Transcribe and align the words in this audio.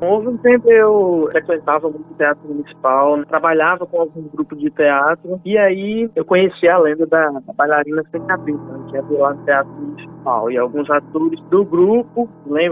Houve 0.00 0.28
um 0.28 0.36
tempo 0.38 0.70
eu 0.70 1.28
frequentava 1.32 1.88
muito 1.88 2.14
teatro 2.14 2.46
municipal, 2.46 3.24
trabalhava 3.24 3.84
com 3.84 4.00
algum 4.00 4.28
grupo 4.28 4.54
de 4.54 4.70
teatro, 4.70 5.40
e 5.44 5.58
aí 5.58 6.08
eu 6.14 6.24
conheci 6.24 6.68
a 6.68 6.78
lenda 6.78 7.04
da, 7.06 7.32
bailarina 7.54 8.02
sem 8.10 8.20
cabeça, 8.26 8.58
que 8.88 8.96
é 8.96 9.02
lá 9.10 9.34
no 9.34 9.44
teatro 9.44 9.72
municipal. 9.72 10.17
E 10.50 10.58
alguns 10.58 10.90
atores 10.90 11.40
do 11.50 11.64
grupo, 11.64 12.28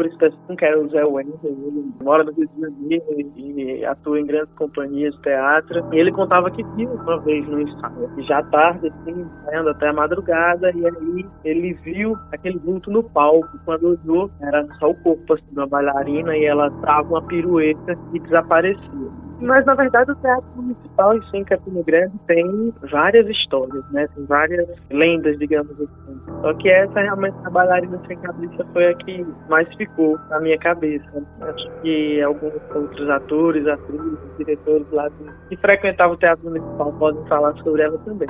específico 0.06 0.56
que 0.56 0.64
era 0.64 0.78
o 0.80 0.88
Zé 0.88 1.04
Wender, 1.04 1.34
ele 1.42 1.92
mora 2.02 2.24
no 2.24 2.32
Rio 2.32 2.48
de 2.48 2.60
Janeiro 2.60 3.04
e 3.36 3.84
atua 3.84 4.20
em 4.20 4.26
grandes 4.26 4.54
companhias 4.54 5.14
de 5.16 5.22
teatro. 5.22 5.84
E 5.92 5.98
ele 5.98 6.12
contava 6.12 6.50
que 6.50 6.62
viu 6.76 6.90
uma 6.90 7.18
vez 7.20 7.46
no 7.48 7.60
ensaio, 7.60 8.10
já 8.26 8.42
tarde, 8.44 8.88
assim, 8.88 9.26
saindo 9.44 9.70
até 9.70 9.88
a 9.88 9.92
madrugada, 9.92 10.70
e 10.72 10.86
aí 10.86 11.26
ele 11.44 11.72
viu 11.84 12.16
aquele 12.32 12.58
vulto 12.58 12.90
no 12.90 13.02
palco. 13.02 13.48
Quando 13.64 13.98
olhou, 13.98 14.30
era 14.40 14.66
só 14.78 14.90
o 14.90 14.94
corpo 15.02 15.34
assim, 15.34 15.54
da 15.54 15.66
bailarina 15.66 16.36
e 16.36 16.44
ela 16.44 16.70
trava 16.82 17.08
uma 17.08 17.22
pirueta 17.22 17.98
e 18.12 18.20
desaparecia. 18.20 19.25
Mas, 19.40 19.66
na 19.66 19.74
verdade, 19.74 20.10
o 20.10 20.14
Teatro 20.16 20.50
Municipal 20.56 21.16
em 21.34 21.44
Campina 21.44 21.82
Grande, 21.82 22.12
tem 22.26 22.72
várias 22.90 23.28
histórias, 23.28 23.84
né? 23.90 24.08
Tem 24.14 24.24
várias 24.24 24.66
lendas, 24.90 25.38
digamos 25.38 25.72
assim. 25.72 26.20
Só 26.40 26.54
que 26.54 26.68
essa, 26.68 27.00
realmente, 27.00 27.36
a 27.44 27.50
bailarina 27.50 28.00
sem 28.06 28.16
cabeça 28.18 28.66
foi 28.72 28.88
a 28.88 28.94
que 28.94 29.26
mais 29.48 29.68
ficou 29.76 30.18
na 30.30 30.40
minha 30.40 30.58
cabeça. 30.58 31.04
Acho 31.40 31.70
que 31.82 32.22
alguns 32.22 32.54
outros 32.74 33.10
atores, 33.10 33.66
atrizes, 33.66 34.18
diretores 34.38 34.86
lá 34.90 35.10
que 35.48 35.56
frequentavam 35.58 36.14
o 36.14 36.18
Teatro 36.18 36.44
Municipal 36.44 36.92
podem 36.94 37.24
falar 37.26 37.54
sobre 37.62 37.82
ela 37.82 37.98
também. 37.98 38.28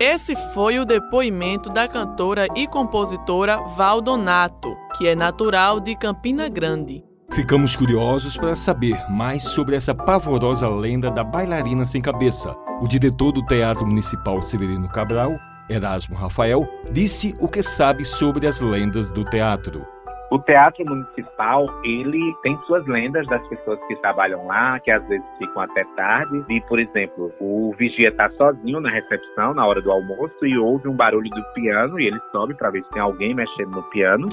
Esse 0.00 0.34
foi 0.52 0.78
o 0.78 0.84
depoimento 0.84 1.70
da 1.70 1.86
cantora 1.86 2.46
e 2.56 2.66
compositora 2.66 3.58
Valdonato, 3.76 4.74
que 4.96 5.06
é 5.06 5.14
natural 5.14 5.78
de 5.78 5.96
Campina 5.96 6.48
Grande. 6.48 7.11
Ficamos 7.34 7.74
curiosos 7.74 8.36
para 8.36 8.54
saber 8.54 8.94
mais 9.08 9.42
sobre 9.42 9.74
essa 9.74 9.94
pavorosa 9.94 10.68
lenda 10.68 11.10
da 11.10 11.24
bailarina 11.24 11.86
sem 11.86 12.02
cabeça. 12.02 12.54
O 12.78 12.86
diretor 12.86 13.32
do 13.32 13.42
Teatro 13.46 13.86
Municipal 13.86 14.42
Severino 14.42 14.86
Cabral, 14.86 15.38
Erasmo 15.66 16.14
Rafael, 16.14 16.68
disse 16.90 17.34
o 17.40 17.48
que 17.48 17.62
sabe 17.62 18.04
sobre 18.04 18.46
as 18.46 18.60
lendas 18.60 19.10
do 19.10 19.24
teatro. 19.24 19.82
O 20.30 20.38
teatro 20.40 20.84
municipal, 20.84 21.66
ele 21.82 22.34
tem 22.42 22.54
suas 22.66 22.86
lendas 22.86 23.26
das 23.26 23.46
pessoas 23.48 23.78
que 23.86 23.96
trabalham 23.96 24.46
lá, 24.46 24.78
que 24.80 24.90
às 24.90 25.02
vezes 25.08 25.24
ficam 25.38 25.62
até 25.62 25.84
tarde. 25.96 26.44
E, 26.50 26.60
por 26.62 26.78
exemplo, 26.78 27.32
o 27.40 27.74
vigia 27.78 28.10
está 28.10 28.28
sozinho 28.32 28.78
na 28.78 28.90
recepção 28.90 29.54
na 29.54 29.66
hora 29.66 29.80
do 29.80 29.90
almoço 29.90 30.44
e 30.44 30.58
ouve 30.58 30.86
um 30.86 30.96
barulho 30.96 31.30
do 31.30 31.42
piano 31.54 31.98
e 31.98 32.08
ele 32.08 32.20
sobe 32.30 32.52
para 32.54 32.70
ver 32.70 32.82
se 32.84 32.90
tem 32.90 33.00
alguém 33.00 33.34
mexendo 33.34 33.70
no 33.70 33.82
piano. 33.84 34.28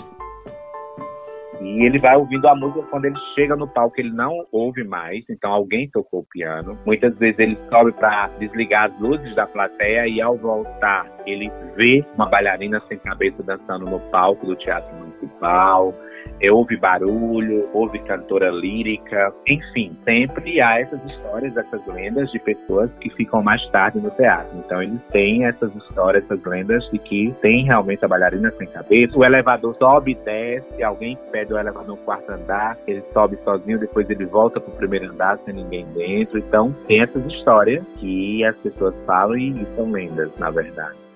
E 1.62 1.86
ele 1.86 1.98
vai 2.00 2.16
ouvindo 2.16 2.48
a 2.48 2.56
música 2.56 2.82
quando 2.90 3.06
ele 3.06 3.18
chega 3.36 3.56
no 3.56 3.68
palco, 3.68 4.00
ele 4.00 4.12
não 4.12 4.46
ouve 4.52 4.84
mais, 4.84 5.24
então 5.30 5.52
alguém 5.52 5.90
tocou 5.90 6.22
o 6.22 6.26
piano. 6.26 6.78
Muitas 6.86 7.16
vezes 7.18 7.40
ele 7.40 7.58
sobe 7.70 7.92
para 7.94 8.28
desligar 8.40 8.92
as 8.92 9.00
luzes 9.00 9.36
da 9.36 9.46
plateia 9.46 10.08
e 10.08 10.22
ao 10.22 10.38
voltar, 10.38 11.06
ele 11.26 11.52
vê 11.76 12.04
uma 12.16 12.28
bailarina 12.28 12.82
sem 12.88 12.98
cabeça 13.00 13.44
dançando 13.44 13.86
no 13.86 14.00
palco 14.10 14.46
do 14.46 14.56
Teatro 14.56 15.09
Municipal 15.22 15.94
é, 16.42 16.52
houve 16.52 16.78
barulho, 16.78 17.68
houve 17.74 18.00
cantora 18.00 18.50
lírica, 18.50 19.34
enfim, 19.48 19.96
sempre 20.06 20.62
há 20.62 20.80
essas 20.80 21.04
histórias, 21.06 21.56
essas 21.56 21.86
lendas 21.88 22.32
de 22.32 22.40
pessoas 22.40 22.90
que 23.02 23.10
ficam 23.12 23.44
mais 23.44 23.66
tarde 23.72 24.00
no 24.00 24.10
teatro. 24.12 24.58
Então 24.58 24.82
eles 24.82 25.02
têm 25.12 25.46
essas 25.46 25.74
histórias, 25.76 26.24
essas 26.24 26.44
lendas 26.46 26.84
de 26.92 27.00
que 27.00 27.34
tem 27.42 27.66
realmente 27.66 28.04
a 28.06 28.08
bailarina 28.08 28.52
sem 28.58 28.68
cabeça, 28.68 29.18
o 29.18 29.26
elevador 29.26 29.76
sobe 29.76 30.12
e 30.12 30.16
desce, 30.16 30.84
alguém 30.84 31.18
pede 31.32 31.54
o 31.54 31.58
elevador 31.58 31.90
no 31.90 31.98
quarto 31.98 32.30
andar, 32.32 32.78
ele 32.88 33.04
sobe 33.14 33.38
sozinho, 33.44 33.80
depois 33.80 34.10
ele 34.10 34.26
volta 34.26 34.60
para 34.60 34.74
o 34.74 34.78
primeiro 34.78 35.12
andar 35.12 35.38
sem 35.40 35.54
ninguém 35.54 35.86
dentro. 35.94 36.38
Então 36.38 36.74
tem 36.88 37.02
essas 37.02 37.26
histórias 37.26 37.84
que 37.98 38.44
as 38.46 38.56
pessoas 38.58 38.96
falam 39.06 39.38
e 39.38 39.66
são 39.76 39.92
lendas, 39.92 40.32
na 40.38 40.50
verdade. 40.50 41.09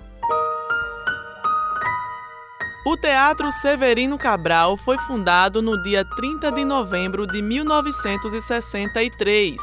O 2.85 2.97
Teatro 2.97 3.49
Severino 3.49 4.17
Cabral 4.17 4.75
foi 4.75 4.97
fundado 4.97 5.61
no 5.61 5.81
dia 5.81 6.03
30 6.03 6.51
de 6.51 6.65
novembro 6.65 7.25
de 7.25 7.41
1963. 7.41 9.55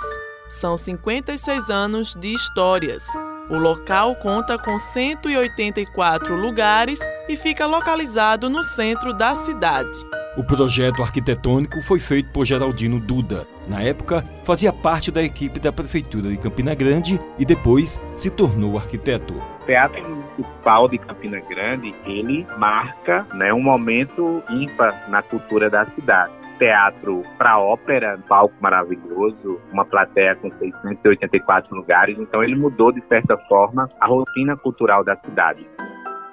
São 0.49 0.75
56 0.75 1.69
anos 1.69 2.15
de 2.15 2.33
histórias. 2.33 3.05
O 3.51 3.59
local 3.59 4.17
conta 4.17 4.57
com 4.57 4.79
184 4.79 6.35
lugares 6.35 6.99
e 7.29 7.37
fica 7.37 7.67
localizado 7.67 8.49
no 8.49 8.65
centro 8.65 9.13
da 9.13 9.35
cidade. 9.35 9.99
O 10.39 10.43
projeto 10.43 11.03
arquitetônico 11.03 11.83
foi 11.83 12.01
feito 12.01 12.31
por 12.31 12.47
Geraldino 12.47 12.99
Duda. 12.99 13.47
Na 13.71 13.81
época, 13.83 14.25
fazia 14.43 14.73
parte 14.73 15.13
da 15.13 15.23
equipe 15.23 15.61
da 15.61 15.71
Prefeitura 15.71 16.29
de 16.29 16.37
Campina 16.37 16.75
Grande 16.75 17.21
e 17.39 17.45
depois 17.45 18.03
se 18.17 18.29
tornou 18.29 18.77
arquiteto. 18.77 19.33
O 19.33 19.65
Teatro 19.65 20.03
Municipal 20.03 20.89
de 20.89 20.99
Campina 20.99 21.39
Grande, 21.49 21.95
ele 22.05 22.45
marca 22.59 23.25
né, 23.33 23.55
um 23.55 23.63
momento 23.63 24.43
ímpar 24.51 25.09
na 25.09 25.23
cultura 25.23 25.71
da 25.71 25.87
cidade 25.95 26.33
teatro 26.59 27.23
para 27.39 27.59
ópera, 27.59 28.17
um 28.19 28.23
palco 28.23 28.55
maravilhoso, 28.61 29.59
uma 29.73 29.83
plateia 29.83 30.37
com 30.37 30.51
684 30.59 31.75
lugares. 31.75 32.19
Então 32.19 32.45
ele 32.45 32.55
mudou 32.55 32.93
de 32.93 33.03
certa 33.09 33.35
forma 33.49 33.89
a 33.99 34.07
rotina 34.07 34.55
cultural 34.59 35.03
da 35.03 35.17
cidade. 35.17 35.67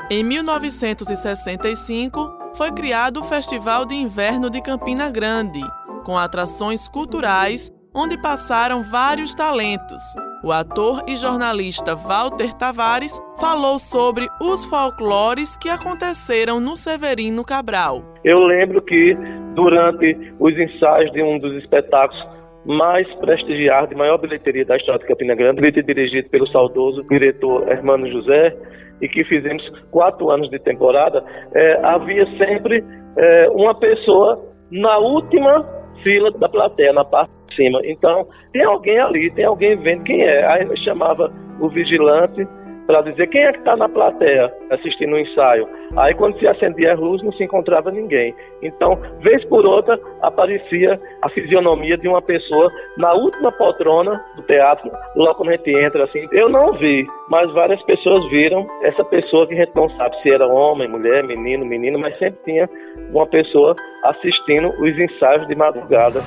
Em 0.09 0.25
1965, 0.25 2.51
foi 2.55 2.73
criado 2.73 3.21
o 3.21 3.23
Festival 3.23 3.85
de 3.85 3.95
Inverno 3.95 4.49
de 4.49 4.61
Campina 4.61 5.09
Grande, 5.09 5.61
com 6.07 6.17
atrações 6.17 6.87
culturais 6.87 7.69
onde 7.93 8.15
passaram 8.21 8.81
vários 8.81 9.35
talentos. 9.35 10.01
O 10.41 10.53
ator 10.53 11.03
e 11.05 11.17
jornalista 11.17 11.95
Walter 11.95 12.53
Tavares 12.57 13.19
falou 13.37 13.77
sobre 13.77 14.25
os 14.39 14.63
folclores 14.63 15.57
que 15.57 15.67
aconteceram 15.67 16.61
no 16.61 16.77
Severino 16.77 17.43
Cabral. 17.43 18.03
Eu 18.23 18.39
lembro 18.39 18.81
que 18.81 19.17
durante 19.53 20.15
os 20.39 20.57
ensaios 20.57 21.11
de 21.11 21.21
um 21.21 21.39
dos 21.39 21.53
espetáculos 21.61 22.23
mais 22.65 23.07
prestigiados, 23.15 23.89
de 23.89 23.95
maior 23.95 24.17
bilheteria 24.17 24.63
da 24.63 24.77
história 24.77 25.01
de 25.01 25.07
Campina 25.07 25.35
Grande, 25.35 25.71
dirigido 25.83 26.29
pelo 26.29 26.47
saudoso 26.47 27.03
diretor 27.09 27.67
Hermano 27.69 28.07
José, 28.09 28.55
e 29.01 29.09
que 29.09 29.25
fizemos 29.25 29.63
quatro 29.91 30.29
anos 30.29 30.49
de 30.49 30.59
temporada, 30.59 31.23
é, 31.53 31.85
havia 31.85 32.25
sempre 32.37 32.83
é, 33.17 33.49
uma 33.49 33.75
pessoa 33.75 34.41
na 34.71 34.97
última 34.97 35.76
fila 36.03 36.31
da 36.31 36.49
plateia, 36.49 36.93
na 36.93 37.05
parte 37.05 37.31
de 37.49 37.55
cima. 37.55 37.79
Então, 37.83 38.27
tem 38.51 38.63
alguém 38.63 38.99
ali, 38.99 39.31
tem 39.31 39.45
alguém 39.45 39.75
vendo 39.77 40.03
quem 40.03 40.21
é. 40.21 40.45
Aí 40.45 40.77
chamava 40.83 41.31
o 41.59 41.69
vigilante 41.69 42.47
para 42.87 43.01
dizer 43.01 43.27
quem 43.27 43.43
é 43.43 43.51
que 43.51 43.59
está 43.59 43.75
na 43.75 43.89
plateia 43.89 44.51
assistindo 44.71 45.13
o 45.13 45.19
ensaio. 45.19 45.67
Aí 45.97 46.13
quando 46.15 46.39
se 46.39 46.47
acendia 46.47 46.93
a 46.93 46.95
luz 46.95 47.21
não 47.21 47.33
se 47.33 47.43
encontrava 47.43 47.91
ninguém. 47.91 48.33
Então, 48.63 48.99
vez 49.21 49.43
por 49.45 49.65
outra, 49.65 49.99
aparecia 50.21 50.99
a 51.21 51.29
fisionomia 51.29 51.97
de 51.97 52.07
uma 52.07 52.21
pessoa 52.21 52.71
na 52.97 53.13
última 53.13 53.51
poltrona 53.51 54.23
do 54.35 54.41
teatro, 54.43 54.89
logo 55.15 55.35
quando 55.35 55.49
a 55.49 55.57
gente 55.57 55.69
entra 55.69 56.05
assim. 56.05 56.25
Eu 56.31 56.49
não 56.49 56.73
vi, 56.73 57.05
mas 57.29 57.51
várias 57.53 57.81
pessoas 57.83 58.27
viram 58.29 58.65
essa 58.81 59.03
pessoa 59.03 59.45
que 59.45 59.53
a 59.53 59.65
gente 59.65 59.75
não 59.75 59.89
sabe 59.97 60.15
se 60.21 60.31
era 60.31 60.47
homem, 60.47 60.87
mulher, 60.87 61.23
menino, 61.23 61.65
menino, 61.65 61.99
mas 61.99 62.17
sempre 62.17 62.39
tinha 62.45 62.69
uma 63.11 63.27
pessoa 63.27 63.75
assistindo 64.03 64.69
os 64.69 64.97
ensaios 64.97 65.45
de 65.47 65.55
madrugada. 65.55 66.21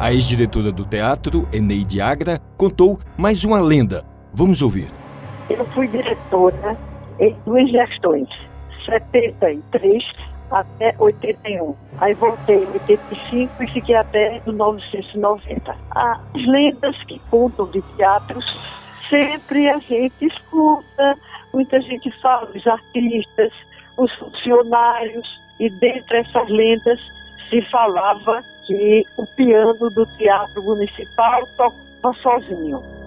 A 0.00 0.12
ex-diretora 0.12 0.70
do 0.70 0.84
teatro, 0.84 1.48
Eneide 1.52 2.00
Agra, 2.00 2.38
contou 2.56 2.98
mais 3.16 3.44
uma 3.44 3.60
lenda 3.60 4.17
Vamos 4.38 4.62
ouvir. 4.62 4.86
Eu 5.50 5.64
fui 5.72 5.88
diretora 5.88 6.78
em 7.18 7.36
duas 7.44 7.68
gestões, 7.72 8.28
73 8.86 10.04
até 10.52 10.94
81. 10.96 11.74
Aí 11.98 12.14
voltei 12.14 12.62
em 12.62 12.68
85 12.68 13.64
e 13.64 13.66
fiquei 13.66 13.96
até 13.96 14.40
1990. 14.46 15.76
As 15.90 16.46
lendas 16.46 16.96
que 17.08 17.20
contam 17.28 17.66
de 17.66 17.82
teatros, 17.96 18.44
sempre 19.10 19.68
a 19.70 19.78
gente 19.78 20.26
escuta, 20.26 21.18
muita 21.52 21.80
gente 21.80 22.08
fala, 22.22 22.48
os 22.54 22.64
artistas, 22.64 23.52
os 23.96 24.14
funcionários, 24.14 25.28
e 25.58 25.68
dentre 25.80 26.18
essas 26.18 26.48
lendas 26.48 27.00
se 27.50 27.60
falava 27.62 28.40
que 28.68 29.02
o 29.16 29.26
piano 29.34 29.90
do 29.90 30.06
Teatro 30.16 30.62
Municipal 30.62 31.42
tocava 31.56 32.14
sozinho. 32.22 32.97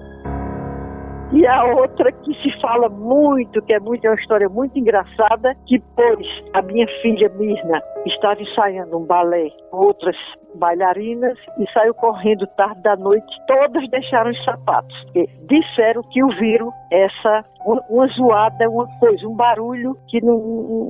E 1.34 1.48
a 1.48 1.64
outra 1.64 2.12
que 2.12 2.34
se 2.42 2.62
fala 2.62 2.90
muito, 2.90 3.62
que 3.62 3.74
é 3.74 3.80
muito, 3.80 4.06
é 4.06 4.10
uma 4.10 4.20
história 4.20 4.50
muito 4.50 4.78
engraçada, 4.78 5.56
que 5.66 5.80
pois 5.96 6.28
a 6.54 6.62
minha 6.62 6.86
filha 7.02 7.30
Mirna 7.30 7.82
estava 8.06 8.42
ensaiando 8.42 8.98
um 8.98 9.06
balé 9.06 9.50
com 9.70 9.78
outras 9.78 10.16
bailarinas 10.56 11.38
e 11.58 11.72
saiu 11.72 11.94
correndo 11.94 12.46
tarde 12.58 12.82
da 12.82 12.98
noite, 12.98 13.26
todas 13.48 13.90
deixaram 13.90 14.32
os 14.32 14.44
sapatos. 14.44 14.94
E 15.16 15.26
disseram 15.48 16.02
que 16.12 16.22
ouviram 16.22 16.70
essa 16.92 17.46
uma, 17.66 18.08
zoada, 18.08 18.70
uma 18.70 18.88
coisa, 19.00 19.26
um 19.26 19.36
barulho 19.36 19.96
que 20.10 20.20
não, 20.22 20.38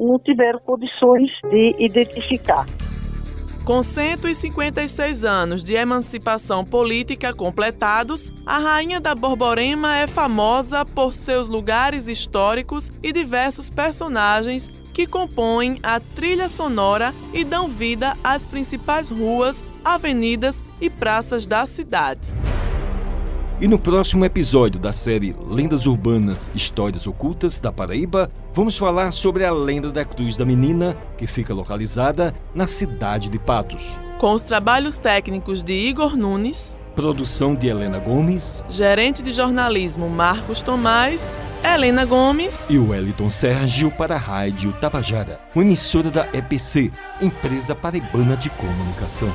não 0.07 0.19
tiveram 0.19 0.59
condições 0.59 1.29
de 1.51 1.75
identificar. 1.77 2.65
Com 3.63 3.83
156 3.83 5.23
anos 5.23 5.63
de 5.63 5.75
emancipação 5.75 6.65
política 6.65 7.31
completados, 7.31 8.31
a 8.43 8.57
Rainha 8.57 8.99
da 8.99 9.13
Borborema 9.13 9.97
é 9.97 10.07
famosa 10.07 10.83
por 10.83 11.13
seus 11.13 11.47
lugares 11.47 12.07
históricos 12.07 12.91
e 13.03 13.13
diversos 13.13 13.69
personagens 13.69 14.67
que 14.91 15.05
compõem 15.05 15.79
a 15.83 15.99
trilha 15.99 16.49
sonora 16.49 17.13
e 17.33 17.43
dão 17.43 17.69
vida 17.69 18.17
às 18.23 18.47
principais 18.47 19.09
ruas, 19.09 19.63
avenidas 19.85 20.63
e 20.81 20.89
praças 20.89 21.45
da 21.45 21.65
cidade. 21.67 22.27
E 23.61 23.67
no 23.67 23.77
próximo 23.77 24.25
episódio 24.25 24.79
da 24.79 24.91
série 24.91 25.35
Lendas 25.47 25.85
Urbanas 25.85 26.49
Histórias 26.55 27.05
Ocultas 27.05 27.59
da 27.59 27.71
Paraíba, 27.71 28.31
vamos 28.55 28.75
falar 28.75 29.11
sobre 29.11 29.45
a 29.45 29.53
lenda 29.53 29.91
da 29.91 30.03
Cruz 30.03 30.35
da 30.35 30.43
Menina, 30.43 30.97
que 31.15 31.27
fica 31.27 31.53
localizada 31.53 32.33
na 32.55 32.65
cidade 32.65 33.29
de 33.29 33.37
Patos. 33.37 34.01
Com 34.17 34.33
os 34.33 34.41
trabalhos 34.41 34.97
técnicos 34.97 35.61
de 35.61 35.73
Igor 35.73 36.17
Nunes, 36.17 36.79
produção 36.95 37.53
de 37.53 37.67
Helena 37.67 37.99
Gomes, 37.99 38.65
gerente 38.67 39.21
de 39.21 39.31
jornalismo 39.31 40.09
Marcos 40.09 40.63
Tomás, 40.63 41.39
Helena 41.63 42.03
Gomes 42.03 42.67
e 42.71 42.79
Wellington 42.79 43.29
Sérgio 43.29 43.91
para 43.91 44.15
a 44.15 44.17
Rádio 44.19 44.73
Tabajara, 44.81 45.39
uma 45.53 45.63
emissora 45.63 46.09
da 46.09 46.27
EPC, 46.33 46.91
Empresa 47.21 47.75
Paraibana 47.75 48.35
de 48.35 48.49
Comunicação. 48.49 49.31